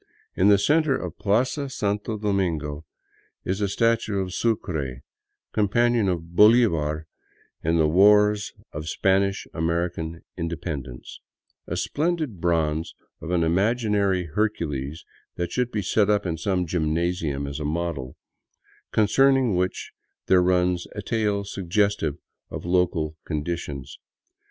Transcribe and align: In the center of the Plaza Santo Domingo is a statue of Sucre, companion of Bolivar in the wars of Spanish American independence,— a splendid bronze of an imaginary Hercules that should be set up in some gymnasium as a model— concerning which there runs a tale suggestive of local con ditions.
In 0.35 0.47
the 0.47 0.57
center 0.57 0.95
of 0.97 1.13
the 1.15 1.21
Plaza 1.21 1.69
Santo 1.69 2.17
Domingo 2.17 2.85
is 3.45 3.61
a 3.61 3.67
statue 3.67 4.17
of 4.17 4.33
Sucre, 4.33 5.03
companion 5.53 6.09
of 6.09 6.35
Bolivar 6.35 7.05
in 7.63 7.77
the 7.77 7.87
wars 7.87 8.51
of 8.73 8.89
Spanish 8.89 9.45
American 9.53 10.21
independence,— 10.35 11.19
a 11.67 11.77
splendid 11.77 12.41
bronze 12.41 12.95
of 13.21 13.29
an 13.29 13.43
imaginary 13.43 14.25
Hercules 14.25 15.05
that 15.35 15.51
should 15.51 15.71
be 15.71 15.83
set 15.83 16.09
up 16.09 16.25
in 16.25 16.35
some 16.35 16.65
gymnasium 16.65 17.45
as 17.45 17.59
a 17.59 17.63
model— 17.63 18.15
concerning 18.91 19.55
which 19.55 19.91
there 20.25 20.41
runs 20.41 20.87
a 20.95 21.03
tale 21.03 21.43
suggestive 21.43 22.15
of 22.49 22.65
local 22.65 23.17
con 23.23 23.43
ditions. 23.43 23.97